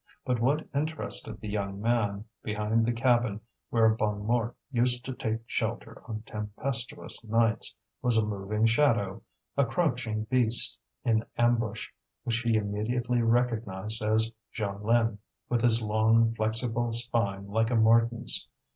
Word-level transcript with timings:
But 0.25 0.39
what 0.39 0.67
interested 0.73 1.39
the 1.39 1.47
young 1.47 1.79
man, 1.79 2.25
behind 2.41 2.87
the 2.87 2.91
cabin 2.91 3.39
where 3.69 3.95
Bonnemort 3.95 4.55
used 4.71 5.05
to 5.05 5.13
take 5.13 5.41
shelter 5.45 6.01
on 6.07 6.23
tempestuous 6.23 7.23
nights, 7.23 7.75
was 8.01 8.17
a 8.17 8.25
moving 8.25 8.65
shadow 8.65 9.21
a 9.55 9.63
crouching 9.63 10.23
beast 10.23 10.79
in 11.05 11.23
ambush 11.37 11.87
which 12.23 12.39
he 12.41 12.55
immediately 12.55 13.21
recognized 13.21 14.01
as 14.01 14.31
Jeanlin, 14.51 15.19
with 15.49 15.61
his 15.61 15.83
long 15.83 16.33
flexible 16.33 16.91
spine 16.91 17.45
like 17.49 17.69
a 17.69 17.75
marten's. 17.75 18.47